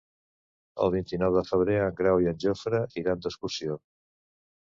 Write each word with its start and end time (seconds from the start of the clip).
El 0.85 0.91
vint-i-nou 0.95 1.35
de 1.35 1.43
febrer 1.49 1.75
en 1.81 1.93
Grau 2.01 2.23
i 2.23 2.31
en 2.33 2.41
Jofre 2.45 2.79
iran 3.01 3.23
d'excursió. 3.27 3.77